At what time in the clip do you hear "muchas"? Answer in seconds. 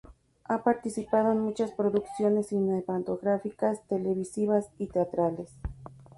1.41-1.69